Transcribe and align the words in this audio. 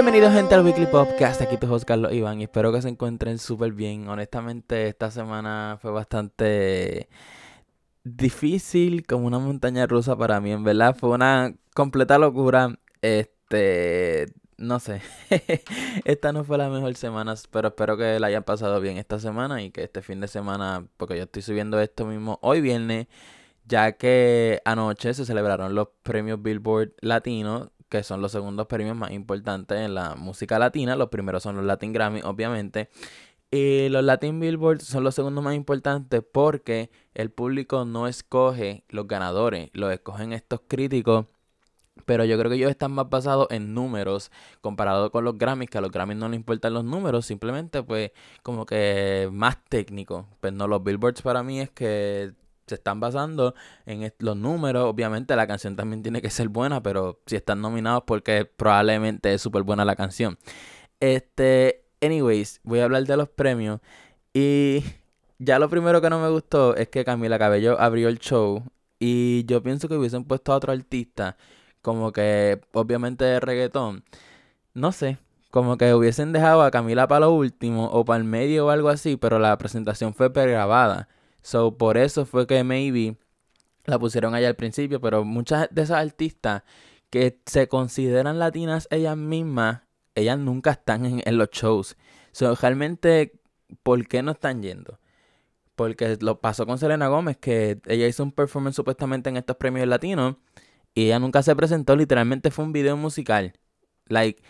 Bienvenidos 0.00 0.32
gente 0.32 0.54
al 0.54 0.64
Weekly 0.64 0.86
Podcast, 0.86 1.42
aquí 1.42 1.58
tu 1.58 1.70
host 1.70 1.84
Carlos 1.86 2.10
Iván 2.14 2.40
y 2.40 2.44
espero 2.44 2.72
que 2.72 2.80
se 2.80 2.88
encuentren 2.88 3.36
súper 3.36 3.72
bien. 3.72 4.08
Honestamente 4.08 4.88
esta 4.88 5.10
semana 5.10 5.76
fue 5.78 5.90
bastante 5.90 7.10
difícil, 8.02 9.06
como 9.06 9.26
una 9.26 9.38
montaña 9.38 9.86
rusa 9.86 10.16
para 10.16 10.40
mí, 10.40 10.52
en 10.52 10.64
verdad 10.64 10.96
fue 10.98 11.10
una 11.10 11.54
completa 11.74 12.16
locura. 12.16 12.78
Este, 13.02 14.32
no 14.56 14.80
sé, 14.80 15.02
esta 16.06 16.32
no 16.32 16.44
fue 16.44 16.56
la 16.56 16.70
mejor 16.70 16.94
semana, 16.94 17.34
pero 17.50 17.68
espero 17.68 17.98
que 17.98 18.18
la 18.18 18.28
hayan 18.28 18.44
pasado 18.44 18.80
bien 18.80 18.96
esta 18.96 19.18
semana 19.18 19.62
y 19.62 19.70
que 19.70 19.84
este 19.84 20.00
fin 20.00 20.18
de 20.22 20.28
semana, 20.28 20.86
porque 20.96 21.18
yo 21.18 21.24
estoy 21.24 21.42
subiendo 21.42 21.78
esto 21.78 22.06
mismo 22.06 22.38
hoy 22.40 22.62
viernes, 22.62 23.06
ya 23.66 23.92
que 23.92 24.62
anoche 24.64 25.12
se 25.12 25.26
celebraron 25.26 25.74
los 25.74 25.88
premios 26.02 26.42
Billboard 26.42 26.94
Latino 27.02 27.70
que 27.90 28.02
son 28.02 28.22
los 28.22 28.32
segundos 28.32 28.66
premios 28.68 28.96
más 28.96 29.10
importantes 29.10 29.78
en 29.78 29.94
la 29.94 30.14
música 30.14 30.58
latina. 30.58 30.96
Los 30.96 31.10
primeros 31.10 31.42
son 31.42 31.56
los 31.56 31.64
Latin 31.66 31.92
Grammy, 31.92 32.22
obviamente. 32.22 32.88
Y 33.50 33.88
los 33.88 34.04
Latin 34.04 34.38
Billboard 34.40 34.80
son 34.80 35.02
los 35.04 35.14
segundos 35.14 35.42
más 35.42 35.56
importantes 35.56 36.22
porque 36.32 36.90
el 37.14 37.30
público 37.30 37.84
no 37.84 38.06
escoge 38.06 38.84
los 38.88 39.08
ganadores, 39.08 39.70
los 39.74 39.92
escogen 39.92 40.32
estos 40.32 40.60
críticos. 40.68 41.26
Pero 42.06 42.24
yo 42.24 42.38
creo 42.38 42.50
que 42.50 42.56
ellos 42.56 42.70
están 42.70 42.92
más 42.92 43.10
basados 43.10 43.48
en 43.50 43.74
números 43.74 44.30
comparado 44.60 45.10
con 45.10 45.24
los 45.24 45.36
Grammys, 45.36 45.68
que 45.68 45.78
a 45.78 45.80
los 45.80 45.90
Grammys 45.90 46.16
no 46.16 46.28
les 46.28 46.38
importan 46.38 46.74
los 46.74 46.84
números, 46.84 47.26
simplemente 47.26 47.82
pues 47.82 48.12
como 48.42 48.66
que 48.66 49.28
más 49.32 49.58
técnico. 49.68 50.26
Pues 50.40 50.52
no, 50.52 50.68
los 50.68 50.82
Billboards 50.84 51.22
para 51.22 51.42
mí 51.42 51.60
es 51.60 51.70
que 51.70 52.32
se 52.70 52.76
están 52.76 53.00
basando 53.00 53.54
en 53.86 54.12
los 54.18 54.36
números. 54.36 54.84
Obviamente 54.84 55.36
la 55.36 55.46
canción 55.46 55.76
también 55.76 56.02
tiene 56.02 56.22
que 56.22 56.30
ser 56.30 56.48
buena, 56.48 56.82
pero 56.82 57.20
si 57.26 57.36
están 57.36 57.60
nominados 57.60 58.04
porque 58.06 58.44
probablemente 58.46 59.34
es 59.34 59.42
súper 59.42 59.62
buena 59.62 59.84
la 59.84 59.96
canción. 59.96 60.38
Este, 61.00 61.84
anyways, 62.00 62.60
voy 62.64 62.80
a 62.80 62.84
hablar 62.84 63.04
de 63.04 63.16
los 63.16 63.28
premios. 63.28 63.80
Y 64.32 64.84
ya 65.38 65.58
lo 65.58 65.68
primero 65.68 66.00
que 66.00 66.10
no 66.10 66.20
me 66.20 66.30
gustó 66.30 66.76
es 66.76 66.88
que 66.88 67.04
Camila 67.04 67.38
Cabello 67.38 67.80
abrió 67.80 68.08
el 68.08 68.18
show. 68.18 68.64
Y 68.98 69.44
yo 69.46 69.62
pienso 69.62 69.88
que 69.88 69.96
hubiesen 69.96 70.24
puesto 70.24 70.52
a 70.52 70.56
otro 70.56 70.72
artista, 70.72 71.36
como 71.82 72.12
que 72.12 72.60
obviamente 72.72 73.24
de 73.24 73.40
reggaetón. 73.40 74.04
No 74.74 74.92
sé, 74.92 75.18
como 75.50 75.76
que 75.78 75.94
hubiesen 75.94 76.32
dejado 76.32 76.62
a 76.62 76.70
Camila 76.70 77.08
para 77.08 77.20
lo 77.26 77.32
último 77.32 77.86
o 77.86 78.04
para 78.04 78.18
el 78.18 78.24
medio 78.24 78.66
o 78.66 78.70
algo 78.70 78.88
así, 78.90 79.16
pero 79.16 79.38
la 79.38 79.56
presentación 79.58 80.14
fue 80.14 80.32
pregrabada. 80.32 81.08
So, 81.42 81.76
por 81.76 81.96
eso 81.96 82.26
fue 82.26 82.46
que 82.46 82.62
maybe 82.64 83.16
la 83.84 83.98
pusieron 83.98 84.34
allá 84.34 84.48
al 84.48 84.56
principio, 84.56 85.00
pero 85.00 85.24
muchas 85.24 85.68
de 85.70 85.82
esas 85.82 85.98
artistas 85.98 86.62
que 87.10 87.40
se 87.46 87.68
consideran 87.68 88.38
latinas 88.38 88.86
ellas 88.90 89.16
mismas, 89.16 89.82
ellas 90.14 90.38
nunca 90.38 90.72
están 90.72 91.22
en, 91.24 91.38
los 91.38 91.50
shows. 91.50 91.96
So, 92.32 92.54
realmente, 92.54 93.40
¿por 93.82 94.06
qué 94.06 94.22
no 94.22 94.32
están 94.32 94.62
yendo? 94.62 94.98
Porque 95.74 96.18
lo 96.20 96.40
pasó 96.40 96.66
con 96.66 96.78
Selena 96.78 97.08
Gómez, 97.08 97.38
que 97.38 97.80
ella 97.86 98.06
hizo 98.06 98.22
un 98.22 98.32
performance 98.32 98.76
supuestamente 98.76 99.30
en 99.30 99.36
estos 99.36 99.56
premios 99.56 99.88
latinos 99.88 100.36
y 100.94 101.06
ella 101.06 101.18
nunca 101.18 101.42
se 101.42 101.56
presentó, 101.56 101.96
literalmente 101.96 102.50
fue 102.50 102.64
un 102.64 102.72
video 102.72 102.96
musical. 102.96 103.54
Like, 104.06 104.42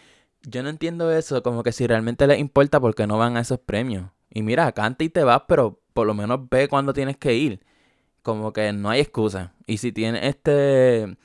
yo 0.42 0.62
no 0.62 0.70
entiendo 0.70 1.10
eso, 1.12 1.42
como 1.42 1.62
que 1.62 1.72
si 1.72 1.86
realmente 1.86 2.26
les 2.26 2.38
importa, 2.38 2.80
¿por 2.80 2.94
qué 2.94 3.06
no 3.06 3.18
van 3.18 3.36
a 3.36 3.40
esos 3.40 3.60
premios? 3.60 4.10
Y 4.30 4.42
mira, 4.42 4.72
canta 4.72 5.04
y 5.04 5.10
te 5.10 5.22
vas, 5.24 5.42
pero 5.48 5.79
por 5.92 6.06
lo 6.06 6.14
menos 6.14 6.48
ve 6.50 6.68
cuando 6.68 6.92
tienes 6.92 7.16
que 7.16 7.34
ir. 7.34 7.60
Como 8.22 8.52
que 8.52 8.72
no 8.72 8.90
hay 8.90 9.00
excusa. 9.00 9.54
Y 9.66 9.78
si 9.78 9.92
tienes 9.92 10.24
este 10.24 11.16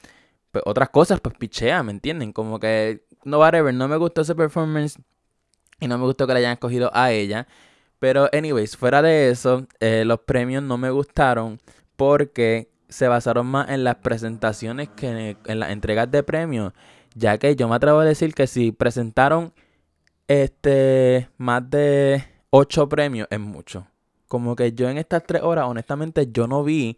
pues, 0.52 0.64
otras 0.66 0.90
cosas, 0.90 1.20
pues 1.20 1.36
pichea, 1.38 1.84
¿me 1.84 1.92
entienden? 1.92 2.34
Como 2.34 2.60
que 2.60 3.06
no 3.26 3.40
whatever, 3.40 3.74
no 3.74 3.88
me 3.88 3.98
gustó 3.98 4.22
ese 4.22 4.36
performance 4.36 4.98
y 5.80 5.88
no 5.88 5.98
me 5.98 6.06
gustó 6.06 6.28
que 6.28 6.34
le 6.34 6.40
hayan 6.40 6.54
escogido 6.54 6.90
a 6.94 7.12
ella. 7.12 7.48
Pero 8.00 8.30
anyways, 8.32 8.78
fuera 8.78 9.02
de 9.02 9.30
eso, 9.30 9.68
eh, 9.80 10.04
los 10.06 10.20
premios 10.22 10.64
no 10.64 10.78
me 10.78 10.90
gustaron 10.92 11.60
porque 11.96 12.70
se 12.88 13.08
basaron 13.08 13.48
más 13.48 13.70
en 13.70 13.84
las 13.84 13.96
presentaciones 13.96 14.90
que 14.90 15.38
en 15.46 15.60
las 15.60 15.72
entregas 15.72 16.10
de 16.12 16.24
premios. 16.24 16.74
Ya 17.16 17.38
que 17.38 17.56
yo 17.56 17.68
me 17.68 17.76
atrevo 17.76 18.00
a 18.00 18.06
decir 18.06 18.34
que 18.34 18.48
si 18.48 18.72
presentaron 18.72 19.54
este 20.28 21.30
más 21.38 21.70
de 21.70 22.24
8 22.50 22.90
premios 22.90 23.28
es 23.30 23.40
mucho. 23.40 23.88
Como 24.28 24.56
que 24.56 24.74
yo 24.74 24.90
en 24.90 24.98
estas 24.98 25.24
tres 25.24 25.42
horas, 25.44 25.66
honestamente, 25.68 26.30
yo 26.32 26.48
no 26.48 26.64
vi 26.64 26.98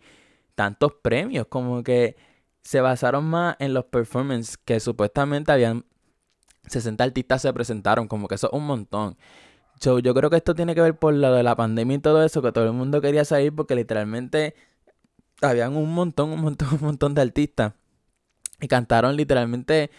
tantos 0.56 0.94
premios. 1.02 1.48
Como 1.48 1.84
que 1.84 2.16
se 2.62 2.82
basaron 2.82 3.26
más 3.26 3.56
en 3.60 3.74
los 3.74 3.86
performances 3.86 4.58
que 4.58 4.80
supuestamente 4.80 5.52
habían 5.52 5.86
60 6.68 7.04
artistas 7.04 7.42
se 7.42 7.54
presentaron. 7.54 8.08
Como 8.08 8.28
que 8.28 8.36
eso 8.36 8.48
es 8.48 8.54
un 8.54 8.66
montón. 8.66 9.18
yo 9.82 10.14
creo 10.14 10.30
que 10.30 10.38
esto 10.38 10.56
tiene 10.56 10.76
que 10.76 10.82
ver 10.82 10.98
por 10.98 11.14
lo 11.14 11.34
de 11.34 11.44
la 11.44 11.56
pandemia 11.56 11.98
y 11.98 12.00
todo 12.00 12.24
eso, 12.24 12.42
que 12.42 12.52
todo 12.52 12.66
el 12.66 12.74
mundo 12.74 13.02
quería 13.02 13.26
salir 13.26 13.54
porque 13.56 13.76
literalmente 13.76 14.56
habían 15.42 15.76
un 15.76 15.94
montón, 15.94 16.32
un 16.32 16.42
montón, 16.42 16.70
un 16.74 16.82
montón 16.82 17.14
de 17.16 17.22
artistas. 17.22 17.74
Y 18.62 18.68
cantaron 18.68 19.16
literalmente 19.16 19.92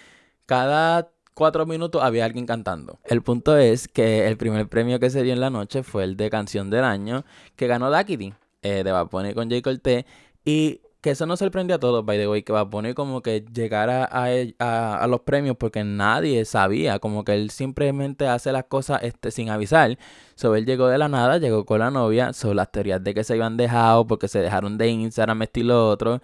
cada 0.47 1.11
cuatro 1.39 1.67
minutos 1.67 2.03
había 2.03 2.25
alguien 2.25 2.47
cantando. 2.47 2.99
El 3.05 3.23
punto 3.23 3.57
es 3.57 3.87
que 3.87 4.27
el 4.27 4.37
primer 4.37 4.69
premio 4.69 4.99
que 4.99 5.09
se 5.09 5.23
dio 5.23 5.33
en 5.33 5.39
la 5.39 5.51
noche 5.51 5.85
fue 5.85 6.03
el 6.03 6.17
de 6.17 6.31
canción 6.31 6.69
del 6.69 6.83
año 6.83 7.25
que 7.55 7.69
ganó 7.69 7.91
Daquiti 7.91 8.35
eh, 8.63 8.83
de 8.83 8.91
Bad 8.91 9.09
con 9.09 9.49
J. 9.49 9.63
Cortez. 9.63 10.05
Y 10.45 10.81
que 11.01 11.11
eso 11.11 11.27
nos 11.27 11.39
sorprendió 11.39 11.77
a 11.77 11.79
todos, 11.79 12.05
by 12.05 12.19
the 12.19 12.27
way, 12.27 12.43
que 12.43 12.51
Bad 12.51 12.67
como 12.97 13.23
que 13.23 13.45
llegara 13.53 14.03
a, 14.11 15.07
los 15.07 15.21
premios 15.21 15.57
porque 15.57 15.85
nadie 15.85 16.45
sabía, 16.45 16.99
como 16.99 17.23
que 17.23 17.35
él 17.35 17.51
simplemente 17.51 18.27
hace 18.27 18.51
las 18.51 18.65
cosas 18.65 19.05
este, 19.05 19.31
sin 19.31 19.49
avisar. 19.49 19.97
So 20.35 20.57
él 20.57 20.67
llegó 20.67 20.89
de 20.89 20.99
la 20.99 21.09
nada, 21.09 21.39
llegó 21.39 21.65
con 21.65 21.79
la 21.79 21.93
novia, 21.93 22.33
son 22.33 22.57
las 22.57 22.73
teorías 22.73 23.05
de 23.05 23.15
que 23.15 23.23
se 23.23 23.37
iban 23.37 23.57
dejado 23.57 24.09
porque 24.09 24.27
se 24.27 24.41
dejaron 24.41 24.77
de 24.77 24.89
Instagram, 24.89 25.43
estilo 25.43 25.89
otro 25.89 26.21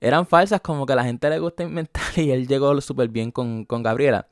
eran 0.00 0.26
falsas, 0.26 0.60
como 0.60 0.86
que 0.86 0.92
a 0.92 0.96
la 0.96 1.04
gente 1.04 1.28
le 1.30 1.38
gusta 1.38 1.62
inventar 1.62 2.02
y 2.16 2.30
él 2.30 2.46
llegó 2.46 2.80
súper 2.80 3.08
bien 3.08 3.30
con, 3.30 3.66
Gabriela. 3.68 4.28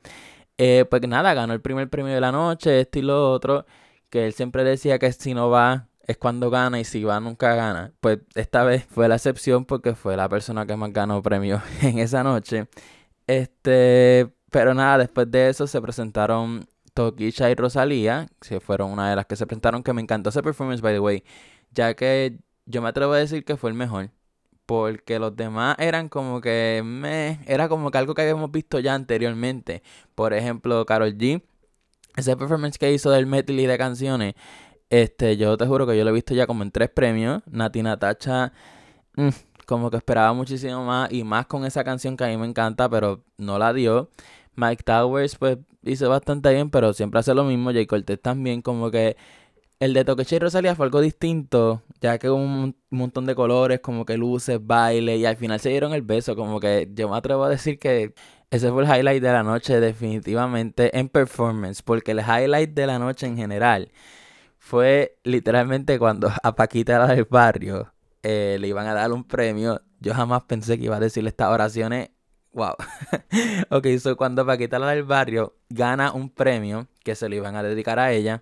Eh, 0.57 0.85
pues 0.89 1.07
nada, 1.07 1.33
ganó 1.33 1.53
el 1.53 1.61
primer 1.61 1.89
premio 1.89 2.13
de 2.13 2.21
la 2.21 2.31
noche, 2.31 2.81
esto 2.81 2.99
y 2.99 3.03
lo 3.03 3.31
otro, 3.31 3.65
que 4.09 4.25
él 4.25 4.33
siempre 4.33 4.63
decía 4.63 4.99
que 4.99 5.11
si 5.11 5.33
no 5.33 5.49
va 5.49 5.87
es 6.07 6.17
cuando 6.17 6.49
gana 6.49 6.79
y 6.79 6.85
si 6.85 7.03
va 7.03 7.19
nunca 7.19 7.53
gana. 7.55 7.93
Pues 7.99 8.19
esta 8.35 8.63
vez 8.63 8.85
fue 8.85 9.07
la 9.09 9.15
excepción 9.15 9.65
porque 9.65 9.93
fue 9.93 10.15
la 10.17 10.29
persona 10.29 10.65
que 10.65 10.75
más 10.75 10.93
ganó 10.93 11.21
premio 11.21 11.61
en 11.81 11.99
esa 11.99 12.23
noche. 12.23 12.67
Este, 13.27 14.29
pero 14.51 14.73
nada, 14.73 14.99
después 14.99 15.29
de 15.29 15.49
eso 15.49 15.67
se 15.67 15.81
presentaron 15.81 16.65
Tokisha 16.93 17.49
y 17.51 17.55
Rosalía, 17.55 18.27
que 18.41 18.59
fueron 18.59 18.91
una 18.91 19.09
de 19.09 19.15
las 19.17 19.25
que 19.25 19.35
se 19.35 19.45
presentaron, 19.45 19.83
que 19.83 19.93
me 19.93 20.01
encantó 20.01 20.29
ese 20.29 20.41
performance, 20.41 20.81
by 20.81 20.93
the 20.93 20.99
way, 20.99 21.23
ya 21.71 21.93
que 21.93 22.39
yo 22.65 22.81
me 22.81 22.89
atrevo 22.89 23.13
a 23.13 23.17
decir 23.17 23.45
que 23.45 23.57
fue 23.57 23.69
el 23.69 23.75
mejor 23.75 24.09
porque 24.67 25.17
los 25.17 25.35
demás 25.35 25.77
eran 25.79 26.09
como 26.09 26.41
que 26.41 26.83
me 26.85 27.39
era 27.47 27.69
como 27.69 27.89
que 27.89 27.97
algo 27.97 28.13
que 28.13 28.21
habíamos 28.21 28.51
visto 28.51 28.79
ya 28.79 28.93
anteriormente. 28.93 29.81
Por 30.13 30.33
ejemplo, 30.33 30.85
Carol 30.85 31.17
G, 31.17 31.41
ese 32.17 32.37
performance 32.37 32.77
que 32.77 32.91
hizo 32.93 33.09
del 33.11 33.25
medley 33.27 33.65
de 33.65 33.77
canciones, 33.77 34.35
este, 34.89 35.37
yo 35.37 35.57
te 35.57 35.65
juro 35.65 35.87
que 35.87 35.97
yo 35.97 36.03
lo 36.03 36.11
he 36.11 36.13
visto 36.13 36.33
ya 36.35 36.47
como 36.47 36.63
en 36.63 36.71
tres 36.71 36.89
premios. 36.89 37.43
Nati 37.47 37.81
Natacha, 37.81 38.53
mm, 39.15 39.29
como 39.65 39.89
que 39.89 39.97
esperaba 39.97 40.33
muchísimo 40.33 40.83
más 40.85 41.11
y 41.11 41.23
más 41.23 41.47
con 41.47 41.65
esa 41.65 41.83
canción 41.83 42.17
que 42.17 42.25
a 42.25 42.27
mí 42.27 42.37
me 42.37 42.47
encanta, 42.47 42.89
pero 42.89 43.23
no 43.37 43.57
la 43.59 43.73
dio. 43.73 44.09
Mike 44.55 44.83
Towers, 44.83 45.35
pues 45.37 45.59
hizo 45.83 46.09
bastante 46.09 46.53
bien, 46.53 46.69
pero 46.69 46.93
siempre 46.93 47.19
hace 47.21 47.33
lo 47.33 47.43
mismo. 47.45 47.71
J. 47.71 47.85
Cortez 47.87 48.21
también, 48.21 48.61
como 48.61 48.91
que 48.91 49.17
el 49.79 49.93
de 49.93 50.03
Toqueche 50.05 50.37
y 50.37 50.39
Rosalía 50.39 50.75
fue 50.75 50.85
algo 50.85 51.01
distinto, 51.01 51.83
ya 52.01 52.17
que 52.17 52.29
hubo 52.29 52.37
un 52.37 52.75
montón 52.89 53.25
de 53.25 53.35
colores, 53.35 53.79
como 53.79 54.05
que 54.05 54.17
luces, 54.17 54.59
baile, 54.65 55.17
y 55.17 55.25
al 55.25 55.37
final 55.37 55.59
se 55.59 55.69
dieron 55.69 55.93
el 55.93 56.01
beso, 56.01 56.35
como 56.35 56.59
que 56.59 56.89
yo 56.93 57.09
me 57.09 57.17
atrevo 57.17 57.43
a 57.43 57.49
decir 57.49 57.77
que 57.79 58.13
ese 58.49 58.71
fue 58.71 58.83
el 58.83 58.89
highlight 58.89 59.21
de 59.21 59.31
la 59.31 59.43
noche 59.43 59.79
definitivamente 59.79 60.97
en 60.97 61.09
performance, 61.09 61.83
porque 61.83 62.11
el 62.11 62.19
highlight 62.19 62.71
de 62.71 62.87
la 62.87 62.97
noche 62.99 63.27
en 63.27 63.37
general 63.37 63.91
fue 64.57 65.17
literalmente 65.23 65.99
cuando 65.99 66.31
a 66.43 66.55
Paquita 66.55 66.99
la 66.99 67.07
del 67.07 67.25
barrio 67.25 67.93
eh, 68.23 68.57
le 68.59 68.67
iban 68.67 68.87
a 68.87 68.93
dar 68.93 69.11
un 69.11 69.23
premio. 69.23 69.81
Yo 69.99 70.13
jamás 70.13 70.43
pensé 70.43 70.77
que 70.77 70.85
iba 70.85 70.97
a 70.97 70.99
decirle 70.99 71.29
estas 71.29 71.49
oraciones. 71.49 72.09
Wow. 72.53 72.75
ok, 73.69 73.87
so 73.99 74.17
cuando 74.17 74.45
Paquita 74.45 74.79
la 74.79 74.89
del 74.91 75.03
barrio 75.03 75.55
gana 75.69 76.11
un 76.11 76.29
premio 76.29 76.87
que 77.03 77.15
se 77.15 77.29
le 77.29 77.37
iban 77.37 77.55
a 77.55 77.63
dedicar 77.63 77.99
a 77.99 78.11
ella 78.11 78.41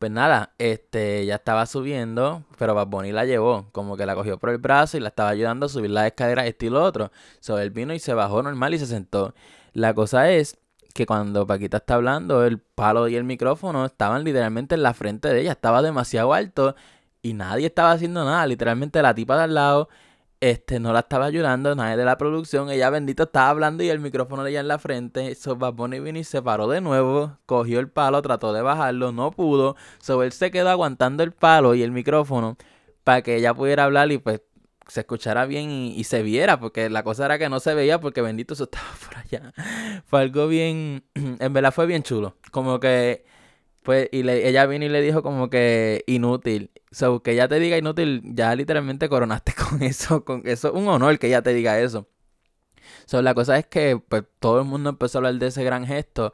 pues 0.00 0.10
nada, 0.10 0.54
este, 0.56 1.26
ya 1.26 1.34
estaba 1.34 1.66
subiendo, 1.66 2.42
pero 2.58 2.74
Bad 2.74 2.86
Bunny 2.86 3.12
la 3.12 3.26
llevó, 3.26 3.66
como 3.72 3.98
que 3.98 4.06
la 4.06 4.14
cogió 4.14 4.38
por 4.38 4.48
el 4.48 4.56
brazo 4.56 4.96
y 4.96 5.00
la 5.00 5.10
estaba 5.10 5.28
ayudando 5.28 5.66
a 5.66 5.68
subir 5.68 5.90
la 5.90 6.06
escalera 6.06 6.46
estilo 6.46 6.82
otro. 6.82 7.12
So, 7.40 7.58
él 7.58 7.70
vino 7.70 7.92
y 7.92 7.98
se 7.98 8.14
bajó 8.14 8.42
normal 8.42 8.72
y 8.72 8.78
se 8.78 8.86
sentó. 8.86 9.34
La 9.74 9.92
cosa 9.92 10.30
es 10.30 10.56
que 10.94 11.04
cuando 11.04 11.46
Paquita 11.46 11.76
está 11.76 11.96
hablando, 11.96 12.46
el 12.46 12.60
palo 12.60 13.08
y 13.08 13.16
el 13.16 13.24
micrófono 13.24 13.84
estaban 13.84 14.24
literalmente 14.24 14.74
en 14.74 14.82
la 14.84 14.94
frente 14.94 15.28
de 15.28 15.42
ella, 15.42 15.52
estaba 15.52 15.82
demasiado 15.82 16.32
alto 16.32 16.74
y 17.20 17.34
nadie 17.34 17.66
estaba 17.66 17.92
haciendo 17.92 18.24
nada. 18.24 18.46
Literalmente 18.46 19.02
la 19.02 19.14
tipa 19.14 19.36
de 19.36 19.42
al 19.42 19.54
lado 19.54 19.90
este, 20.40 20.80
no 20.80 20.92
la 20.92 21.00
estaba 21.00 21.26
ayudando, 21.26 21.74
nadie 21.74 21.98
de 21.98 22.04
la 22.04 22.16
producción, 22.16 22.70
ella 22.70 22.88
bendito 22.88 23.24
estaba 23.24 23.50
hablando 23.50 23.82
y 23.82 23.90
el 23.90 24.00
micrófono 24.00 24.46
ella 24.46 24.60
en 24.60 24.68
la 24.68 24.78
frente, 24.78 25.34
so 25.34 25.56
Bad 25.56 25.74
Bunny 25.74 26.18
y 26.18 26.24
se 26.24 26.40
paró 26.40 26.66
de 26.66 26.80
nuevo, 26.80 27.36
cogió 27.44 27.78
el 27.78 27.90
palo, 27.90 28.22
trató 28.22 28.52
de 28.54 28.62
bajarlo, 28.62 29.12
no 29.12 29.30
pudo, 29.32 29.76
so 29.98 30.22
él 30.22 30.32
se 30.32 30.50
quedó 30.50 30.70
aguantando 30.70 31.22
el 31.22 31.32
palo 31.32 31.74
y 31.74 31.82
el 31.82 31.92
micrófono 31.92 32.56
para 33.04 33.22
que 33.22 33.36
ella 33.36 33.52
pudiera 33.52 33.84
hablar 33.84 34.10
y 34.12 34.18
pues 34.18 34.40
se 34.86 35.00
escuchara 35.00 35.46
bien 35.46 35.70
y, 35.70 36.02
se 36.04 36.22
viera, 36.22 36.58
porque 36.58 36.90
la 36.90 37.04
cosa 37.04 37.26
era 37.26 37.38
que 37.38 37.48
no 37.48 37.60
se 37.60 37.74
veía 37.74 38.00
porque 38.00 38.22
bendito 38.22 38.54
eso 38.54 38.64
estaba 38.72 38.88
por 39.06 39.18
allá. 39.18 39.52
Fue 40.06 40.20
algo 40.22 40.48
bien, 40.48 41.04
en 41.14 41.52
verdad 41.52 41.72
fue 41.72 41.86
bien 41.86 42.02
chulo, 42.02 42.36
como 42.50 42.80
que 42.80 43.24
pues, 43.82 44.08
y 44.12 44.28
ella 44.28 44.66
vino 44.66 44.84
y 44.84 44.88
le 44.88 45.00
dijo 45.02 45.22
como 45.22 45.50
que 45.50 46.04
inútil. 46.06 46.70
So, 46.90 47.22
que 47.22 47.32
ella 47.32 47.48
te 47.48 47.58
diga 47.58 47.78
inútil, 47.78 48.22
ya 48.24 48.54
literalmente 48.54 49.08
coronaste 49.08 49.54
con 49.70 49.82
eso. 49.82 50.24
Con 50.24 50.42
eso 50.46 50.72
un 50.72 50.88
honor 50.88 51.18
que 51.18 51.28
ella 51.28 51.42
te 51.42 51.54
diga 51.54 51.80
eso. 51.80 52.08
So, 53.06 53.22
la 53.22 53.34
cosa 53.34 53.58
es 53.58 53.66
que 53.66 54.00
pues, 54.08 54.24
todo 54.40 54.60
el 54.60 54.66
mundo 54.66 54.90
empezó 54.90 55.18
a 55.18 55.20
hablar 55.20 55.34
de 55.34 55.48
ese 55.48 55.64
gran 55.64 55.86
gesto 55.86 56.32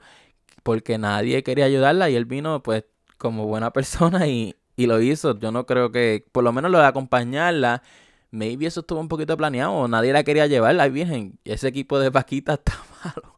porque 0.62 0.98
nadie 0.98 1.42
quería 1.44 1.66
ayudarla 1.66 2.10
y 2.10 2.16
él 2.16 2.24
vino 2.26 2.62
pues 2.62 2.84
como 3.18 3.46
buena 3.46 3.72
persona 3.72 4.26
y, 4.28 4.56
y 4.76 4.86
lo 4.86 5.00
hizo. 5.00 5.38
Yo 5.38 5.52
no 5.52 5.66
creo 5.66 5.92
que, 5.92 6.26
por 6.32 6.44
lo 6.44 6.52
menos 6.52 6.70
lo 6.70 6.78
de 6.78 6.86
acompañarla, 6.86 7.82
maybe 8.30 8.66
eso 8.66 8.80
estuvo 8.80 9.00
un 9.00 9.08
poquito 9.08 9.36
planeado 9.36 9.88
nadie 9.88 10.12
la 10.12 10.24
quería 10.24 10.46
llevar. 10.46 10.78
Ay, 10.80 10.90
virgen, 10.90 11.38
ese 11.44 11.68
equipo 11.68 11.98
de 11.98 12.10
vaquita 12.10 12.54
está 12.54 12.74
malo. 13.04 13.34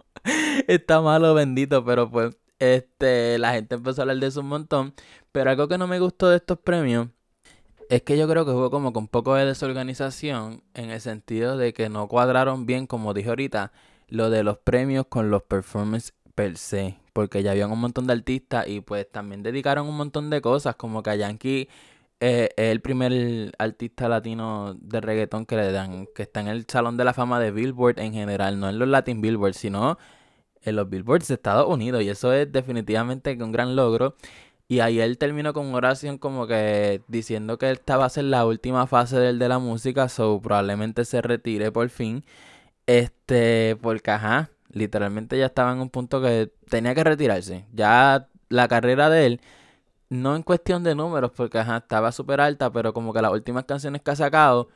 está 0.69 1.01
malo, 1.03 1.35
bendito, 1.35 1.85
pero 1.85 2.11
pues 2.11 2.37
este, 2.59 3.39
la 3.39 3.53
gente 3.53 3.77
empezó 3.77 4.01
a 4.01 4.05
hablar 4.05 4.19
de 4.19 4.27
eso 4.27 4.41
un 4.41 4.49
montón. 4.49 4.95
Pero 5.33 5.51
algo 5.51 5.69
que 5.69 5.79
no 5.79 5.87
me 5.87 6.01
gustó 6.01 6.29
de 6.29 6.37
estos 6.37 6.59
premios 6.59 7.09
es 7.89 8.03
que 8.03 8.19
yo 8.19 8.29
creo 8.29 8.45
que 8.45 8.53
hubo 8.53 8.71
como 8.71 8.93
con 8.93 9.05
un 9.05 9.09
poco 9.09 9.35
de 9.35 9.47
desorganización 9.47 10.63
en 10.75 10.91
el 10.91 11.01
sentido 11.01 11.57
de 11.57 11.73
que 11.73 11.89
no 11.89 12.09
cuadraron 12.09 12.67
bien, 12.67 12.87
como 12.87 13.15
dije 13.15 13.31
ahorita, 13.31 13.73
lo 14.09 14.31
de 14.31 14.43
los 14.43 14.59
premios 14.59 15.07
con 15.09 15.31
los 15.31 15.43
performances 15.43 16.15
per 16.35 16.57
se. 16.59 16.99
Porque 17.13 17.43
ya 17.43 17.53
habían 17.53 17.73
un 17.73 17.81
montón 17.81 18.07
de 18.07 18.13
artistas 18.13 18.69
y 18.69 18.81
pues 18.81 19.11
también 19.11 19.43
dedicaron 19.43 19.89
un 19.89 19.97
montón 19.97 20.31
de 20.31 20.41
cosas, 20.41 20.77
como 20.77 21.03
que 21.03 21.11
a 21.11 21.17
Yankee 21.17 21.69
eh, 22.21 22.51
es 22.57 22.73
el 22.73 22.81
primer 22.81 23.55
artista 23.59 24.09
latino 24.09 24.75
de 24.75 25.01
reggaetón 25.01 25.47
que 25.47 25.57
le 25.57 25.73
dan, 25.73 26.07
que 26.15 26.23
está 26.23 26.41
en 26.41 26.49
el 26.49 26.67
Salón 26.69 26.97
de 26.97 27.05
la 27.05 27.15
Fama 27.15 27.39
de 27.41 27.53
Billboard 27.53 28.01
en 28.01 28.13
general, 28.13 28.59
no 28.59 28.69
en 28.69 28.79
los 28.79 28.89
Latin 28.89 29.21
Billboard, 29.21 29.55
sino 29.55 29.99
en 30.63 30.77
los 30.77 30.89
billboards 30.89 31.29
de 31.29 31.35
Estados 31.35 31.69
Unidos 31.69 32.03
y 32.03 32.09
eso 32.09 32.33
es 32.33 32.51
definitivamente 32.51 33.37
un 33.43 33.53
gran 33.53 33.77
logro. 33.77 34.15
Y 34.69 34.81
ahí 34.81 35.01
él 35.01 35.17
terminó 35.19 35.55
con 35.55 35.75
oración 35.75 36.19
como 36.19 36.47
que 36.47 37.03
diciendo 37.09 37.59
que 37.59 37.71
esta 37.71 37.97
va 37.97 38.05
a 38.07 38.11
ser 38.11 38.25
la 38.25 38.45
última 38.45 38.87
fase 38.87 39.19
del 39.19 39.39
de 39.39 39.49
la 39.49 39.59
música, 39.59 40.09
so 40.11 40.41
probablemente 40.43 41.05
se 41.07 41.23
retire 41.23 41.73
por 41.73 41.89
fin. 41.89 42.25
Este, 42.87 43.77
porque 43.83 44.11
ajá, 44.11 44.51
literalmente 44.71 45.39
ya 45.39 45.47
estaba 45.47 45.73
en 45.73 45.81
un 45.81 45.91
punto 45.91 46.21
que 46.23 46.53
tenía 46.69 46.95
que 46.95 47.05
retirarse. 47.05 47.67
Ya 47.73 48.29
la 48.49 48.69
carrera 48.69 49.11
de 49.11 49.27
él, 49.27 49.41
no 50.11 50.37
en 50.37 50.43
cuestión 50.43 50.85
de 50.85 50.95
números, 50.95 51.33
porque 51.37 51.59
ajá, 51.59 51.79
estaba 51.79 52.13
súper 52.13 52.41
alta, 52.41 52.71
pero 52.73 52.93
como 52.95 53.13
que 53.13 53.23
las 53.23 53.33
últimas 53.33 53.65
canciones 53.65 54.03
que 54.03 54.11
ha 54.11 54.17
sacado, 54.17 54.69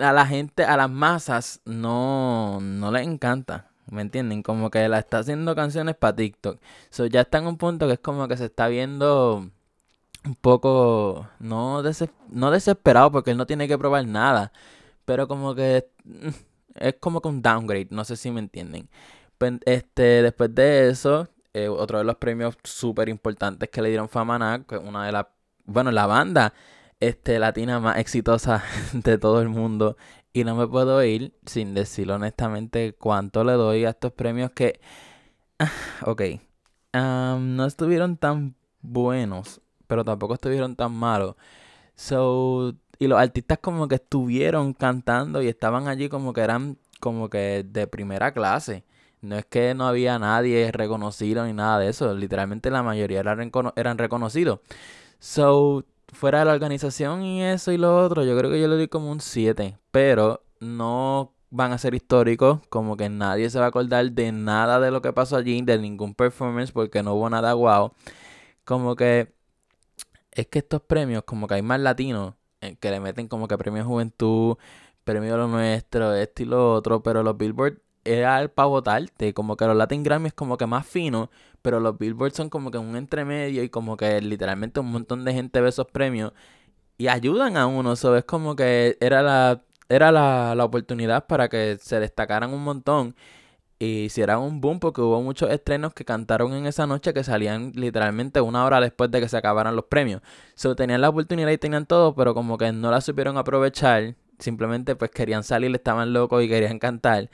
a 0.00 0.12
la 0.12 0.26
gente, 0.26 0.64
a 0.64 0.76
las 0.76 0.90
masas, 0.90 1.60
no, 1.64 2.60
no 2.60 2.92
les 2.92 3.06
encanta. 3.06 3.70
¿Me 3.90 4.02
entienden? 4.02 4.42
Como 4.42 4.70
que 4.70 4.88
la 4.88 4.98
está 4.98 5.18
haciendo 5.18 5.54
canciones 5.54 5.96
para 5.96 6.16
TikTok. 6.16 6.60
So, 6.90 7.06
ya 7.06 7.22
está 7.22 7.38
en 7.38 7.46
un 7.46 7.56
punto 7.56 7.86
que 7.86 7.94
es 7.94 7.98
como 7.98 8.28
que 8.28 8.36
se 8.36 8.46
está 8.46 8.68
viendo 8.68 9.50
un 10.24 10.34
poco, 10.36 11.28
no, 11.38 11.82
no 12.30 12.50
desesperado 12.50 13.12
porque 13.12 13.30
él 13.30 13.36
no 13.36 13.46
tiene 13.46 13.68
que 13.68 13.78
probar 13.78 14.06
nada, 14.06 14.52
pero 15.04 15.28
como 15.28 15.54
que 15.54 15.88
es 16.74 16.94
como 17.00 17.20
que 17.20 17.28
un 17.28 17.42
downgrade, 17.42 17.88
no 17.90 18.04
sé 18.04 18.16
si 18.16 18.30
me 18.30 18.40
entienden. 18.40 18.88
Pues, 19.38 19.54
este, 19.66 20.22
después 20.22 20.54
de 20.54 20.90
eso, 20.90 21.28
eh, 21.54 21.68
otro 21.68 21.98
de 21.98 22.04
los 22.04 22.16
premios 22.16 22.56
súper 22.64 23.08
importantes 23.08 23.68
que 23.70 23.82
le 23.82 23.88
dieron 23.90 24.08
fama 24.08 24.54
a 24.54 24.64
que 24.64 24.76
una 24.76 25.06
de 25.06 25.12
las, 25.12 25.26
bueno, 25.64 25.90
la 25.92 26.06
banda 26.06 26.52
este, 27.00 27.38
latina 27.38 27.80
más 27.80 27.98
exitosa 27.98 28.62
de 28.92 29.18
todo 29.18 29.40
el 29.40 29.48
mundo 29.48 29.96
y 30.32 30.44
no 30.44 30.54
me 30.56 30.66
puedo 30.66 31.02
ir 31.04 31.34
sin 31.46 31.74
decir 31.74 32.10
honestamente 32.10 32.94
cuánto 32.94 33.44
le 33.44 33.52
doy 33.52 33.84
a 33.84 33.90
estos 33.90 34.12
premios 34.12 34.50
que, 34.52 34.80
ok, 36.04 36.22
no 36.94 37.66
estuvieron 37.66 38.16
tan 38.16 38.56
buenos, 38.80 39.60
pero 39.86 40.04
tampoco 40.04 40.34
estuvieron 40.34 40.76
tan 40.76 40.92
malos. 40.92 41.36
So, 41.94 42.74
y 42.98 43.06
los 43.08 43.18
artistas 43.20 43.58
como 43.60 43.88
que 43.88 43.96
estuvieron 43.96 44.74
cantando 44.74 45.42
y 45.42 45.48
estaban 45.48 45.88
allí 45.88 46.08
como 46.08 46.32
que 46.32 46.42
eran 46.42 46.78
como 47.00 47.28
que 47.30 47.64
de 47.68 47.86
primera 47.86 48.32
clase. 48.32 48.84
No 49.20 49.36
es 49.36 49.46
que 49.46 49.74
no 49.74 49.86
había 49.88 50.18
nadie 50.18 50.70
reconocido 50.72 51.44
ni 51.44 51.52
nada 51.52 51.78
de 51.80 51.88
eso. 51.88 52.14
Literalmente 52.14 52.70
la 52.70 52.82
mayoría 52.82 53.20
eran, 53.20 53.50
eran 53.76 53.98
reconocidos. 53.98 54.60
So, 55.18 55.84
fuera 56.12 56.40
de 56.40 56.44
la 56.46 56.52
organización 56.52 57.22
y 57.22 57.42
eso 57.42 57.72
y 57.72 57.76
lo 57.76 57.96
otro, 58.04 58.24
yo 58.24 58.36
creo 58.36 58.50
que 58.50 58.60
yo 58.60 58.68
le 58.68 58.76
doy 58.76 58.88
como 58.88 59.10
un 59.10 59.20
7. 59.20 59.78
Pero 59.90 60.42
no 60.60 61.34
van 61.50 61.72
a 61.72 61.78
ser 61.78 61.94
históricos, 61.94 62.60
como 62.68 62.96
que 62.96 63.08
nadie 63.08 63.50
se 63.50 63.58
va 63.58 63.66
a 63.66 63.68
acordar 63.68 64.10
de 64.12 64.32
nada 64.32 64.80
de 64.80 64.90
lo 64.90 65.02
que 65.02 65.12
pasó 65.12 65.36
allí, 65.36 65.60
de 65.62 65.78
ningún 65.78 66.14
performance, 66.14 66.72
porque 66.72 67.02
no 67.02 67.14
hubo 67.14 67.30
nada 67.30 67.52
guau. 67.52 67.92
Como 68.64 68.96
que 68.96 69.32
es 70.32 70.46
que 70.46 70.60
estos 70.60 70.80
premios, 70.82 71.24
como 71.24 71.46
que 71.48 71.54
hay 71.54 71.62
más 71.62 71.80
latinos, 71.80 72.34
eh, 72.60 72.76
que 72.80 72.90
le 72.90 73.00
meten 73.00 73.28
como 73.28 73.48
que 73.48 73.58
premio 73.58 73.84
juventud, 73.84 74.56
premio 75.04 75.36
lo 75.36 75.48
nuestro, 75.48 76.14
esto 76.14 76.42
y 76.42 76.46
lo 76.46 76.74
otro, 76.74 77.02
pero 77.02 77.22
los 77.22 77.36
Billboard 77.36 77.80
era 78.04 78.46
para 78.48 78.66
votarte, 78.66 79.34
como 79.34 79.56
que 79.56 79.66
los 79.66 79.76
Latin 79.76 80.02
Grammy 80.02 80.28
es 80.28 80.34
como 80.34 80.56
que 80.56 80.66
más 80.66 80.86
fino, 80.86 81.30
pero 81.62 81.80
los 81.80 81.98
Billboard 81.98 82.32
son 82.32 82.50
como 82.50 82.70
que 82.70 82.78
un 82.78 82.96
entremedio 82.96 83.62
y 83.62 83.68
como 83.68 83.96
que 83.96 84.20
literalmente 84.20 84.80
un 84.80 84.90
montón 84.90 85.24
de 85.24 85.34
gente 85.34 85.60
ve 85.60 85.68
esos 85.68 85.86
premios 85.86 86.32
y 86.98 87.08
ayudan 87.08 87.56
a 87.56 87.66
uno, 87.66 87.92
eso 87.92 88.16
es 88.16 88.24
como 88.24 88.56
que 88.56 88.96
era 89.00 89.22
la 89.22 89.62
era 89.88 90.12
la, 90.12 90.54
la 90.54 90.64
oportunidad 90.64 91.26
para 91.26 91.48
que 91.48 91.78
se 91.80 92.00
destacaran 92.00 92.52
un 92.52 92.62
montón 92.62 93.14
y 93.78 94.04
hicieran 94.04 94.40
un 94.40 94.60
boom 94.60 94.80
porque 94.80 95.00
hubo 95.00 95.22
muchos 95.22 95.50
estrenos 95.50 95.94
que 95.94 96.04
cantaron 96.04 96.52
en 96.54 96.66
esa 96.66 96.86
noche 96.86 97.14
que 97.14 97.22
salían 97.22 97.72
literalmente 97.74 98.40
una 98.40 98.64
hora 98.64 98.80
después 98.80 99.10
de 99.10 99.20
que 99.20 99.28
se 99.28 99.36
acabaran 99.36 99.76
los 99.76 99.84
premios. 99.84 100.22
So, 100.54 100.74
tenían 100.74 101.00
la 101.00 101.08
oportunidad 101.10 101.50
y 101.50 101.58
tenían 101.58 101.86
todo, 101.86 102.14
pero 102.14 102.34
como 102.34 102.58
que 102.58 102.72
no 102.72 102.90
la 102.90 103.00
supieron 103.00 103.38
aprovechar. 103.38 104.16
Simplemente 104.38 104.96
pues 104.96 105.10
querían 105.10 105.44
salir, 105.44 105.74
estaban 105.74 106.12
locos 106.12 106.42
y 106.42 106.48
querían 106.48 106.78
cantar. 106.78 107.30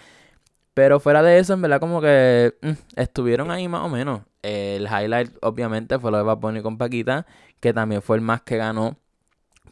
Pero 0.75 1.01
fuera 1.01 1.23
de 1.23 1.39
eso, 1.39 1.55
en 1.55 1.63
verdad, 1.63 1.81
como 1.81 2.01
que 2.01 2.55
mm, 2.61 2.73
estuvieron 2.97 3.51
ahí 3.51 3.69
más 3.69 3.83
o 3.83 3.89
menos. 3.89 4.23
El 4.43 4.85
highlight, 4.87 5.33
obviamente, 5.43 5.99
fue 5.99 6.11
lo 6.11 6.19
de 6.19 6.25
Bad 6.25 6.63
con 6.63 6.79
Paquita, 6.79 7.27
que 7.61 7.73
también 7.73 8.03
fue 8.03 8.17
el 8.17 8.23
más 8.23 8.43
que 8.43 8.57
ganó 8.57 8.99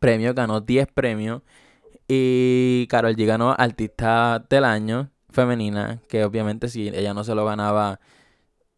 premios, 0.01 0.35
ganó 0.35 0.61
10 0.61 0.89
premios. 0.95 1.43
Y 2.09 2.87
Carol 2.89 3.17
G 3.17 3.27
ganó 3.27 3.55
Artista 3.59 4.45
del 4.49 4.65
Año 4.65 5.11
femenina, 5.31 6.01
que 6.09 6.25
obviamente 6.25 6.69
si 6.69 6.89
ella 6.89 7.15
no 7.15 7.25
se 7.25 7.35
lo 7.35 7.45
ganaba, 7.45 8.01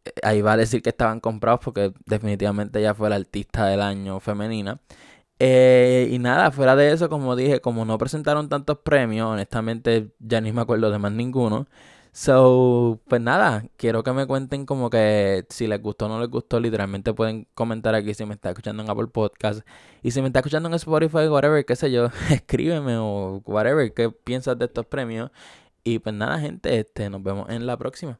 eh, 0.05 0.13
ahí 0.23 0.43
va 0.43 0.53
a 0.53 0.57
decir 0.57 0.83
que 0.83 0.91
estaban 0.91 1.21
comprados 1.21 1.61
porque 1.65 1.93
definitivamente 2.07 2.79
ella 2.79 2.95
fue 2.95 3.11
la 3.11 3.17
Artista 3.17 3.67
del 3.67 3.83
Año 3.83 4.21
femenina. 4.21 4.81
Eh, 5.47 6.09
y 6.11 6.19
nada, 6.19 6.51
fuera 6.51 6.75
de 6.75 6.91
eso, 6.93 7.11
como 7.11 7.37
dije, 7.37 7.61
como 7.61 7.85
no 7.85 7.99
presentaron 7.99 8.49
tantos 8.49 8.79
premios, 8.79 9.27
honestamente 9.29 10.11
ya 10.19 10.41
ni 10.41 10.53
me 10.53 10.63
acuerdo 10.63 10.91
de 10.91 10.99
más 10.99 11.13
ninguno. 11.13 11.67
So, 12.13 13.01
pues 13.09 13.21
nada, 13.21 13.65
quiero 13.77 14.03
que 14.05 14.13
me 14.13 14.27
cuenten 14.27 14.65
como 14.65 14.89
que 14.89 15.45
si 15.51 15.67
les 15.67 15.83
gustó 15.83 16.07
o 16.07 16.09
no 16.09 16.19
les 16.21 16.31
gustó, 16.31 16.61
literalmente 16.61 17.13
pueden 17.13 17.47
comentar 17.55 17.95
aquí 17.95 18.15
si 18.15 18.25
me 18.25 18.35
está 18.35 18.51
escuchando 18.51 18.83
en 18.83 18.91
Apple 18.91 19.09
Podcast. 19.09 19.67
Y 20.03 20.13
si 20.13 20.23
me 20.23 20.29
está 20.29 20.39
escuchando 20.39 20.69
en 20.69 20.75
Spotify, 20.77 21.29
whatever, 21.29 21.65
qué 21.67 21.77
sé 21.77 21.91
yo, 21.93 22.07
escríbeme 22.31 22.97
o 22.99 23.43
whatever, 23.45 23.93
qué 23.93 24.11
piensas 24.11 24.59
de 24.59 24.67
estos 24.67 24.87
premios. 24.87 25.31
Y 25.85 25.99
pues 25.99 26.15
nada, 26.15 26.39
gente, 26.41 26.79
este, 26.79 27.11
nos 27.11 27.23
vemos 27.23 27.51
en 27.51 27.67
la 27.67 27.77
próxima. 27.77 28.19